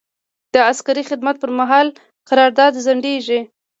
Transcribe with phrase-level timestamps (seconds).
[0.53, 1.87] د عسکري خدمت پر مهال
[2.29, 3.39] قرارداد ځنډیږي.